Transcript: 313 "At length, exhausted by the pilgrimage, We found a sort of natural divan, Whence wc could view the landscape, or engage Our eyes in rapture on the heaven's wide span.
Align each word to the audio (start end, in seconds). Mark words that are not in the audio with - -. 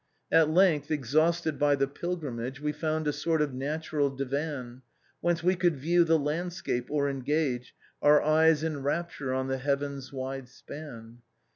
313 0.31 0.41
"At 0.41 0.57
length, 0.57 0.89
exhausted 0.89 1.59
by 1.59 1.75
the 1.75 1.87
pilgrimage, 1.87 2.59
We 2.59 2.71
found 2.71 3.07
a 3.07 3.13
sort 3.13 3.39
of 3.39 3.53
natural 3.53 4.09
divan, 4.09 4.81
Whence 5.19 5.43
wc 5.43 5.59
could 5.59 5.77
view 5.77 6.03
the 6.03 6.17
landscape, 6.17 6.87
or 6.89 7.07
engage 7.07 7.75
Our 8.01 8.19
eyes 8.19 8.63
in 8.63 8.81
rapture 8.81 9.31
on 9.31 9.47
the 9.47 9.59
heaven's 9.59 10.11
wide 10.11 10.49
span. 10.49 11.19